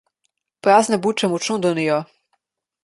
[0.67, 2.03] Prazne buče močno donijo.